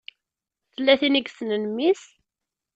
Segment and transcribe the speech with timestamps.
[0.73, 2.03] Tella tin i yessnen mmi-s?